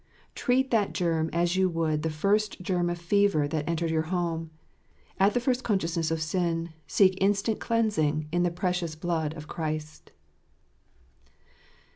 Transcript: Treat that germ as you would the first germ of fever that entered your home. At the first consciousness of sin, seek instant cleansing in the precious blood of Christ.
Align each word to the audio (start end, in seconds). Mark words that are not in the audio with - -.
Treat 0.33 0.71
that 0.71 0.93
germ 0.93 1.29
as 1.31 1.55
you 1.55 1.69
would 1.69 2.01
the 2.01 2.09
first 2.09 2.59
germ 2.59 2.89
of 2.89 2.97
fever 2.97 3.47
that 3.47 3.69
entered 3.69 3.91
your 3.91 4.01
home. 4.09 4.49
At 5.19 5.35
the 5.35 5.39
first 5.39 5.63
consciousness 5.63 6.09
of 6.09 6.23
sin, 6.23 6.73
seek 6.87 7.15
instant 7.21 7.59
cleansing 7.59 8.27
in 8.31 8.41
the 8.41 8.49
precious 8.49 8.95
blood 8.95 9.35
of 9.35 9.47
Christ. 9.47 10.09